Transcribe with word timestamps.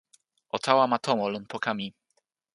o 0.55 0.57
tawa 0.65 0.83
ma 0.91 0.97
tomo 1.05 1.25
lon 1.33 1.45
poka 1.51 1.71
mi. 1.77 1.87